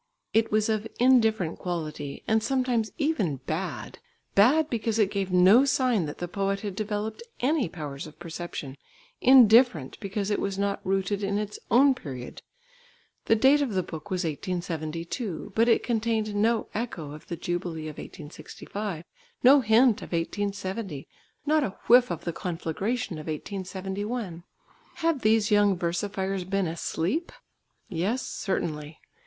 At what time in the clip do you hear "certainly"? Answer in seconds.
28.25-28.97